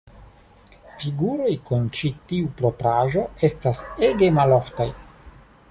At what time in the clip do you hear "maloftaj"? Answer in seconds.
4.41-4.91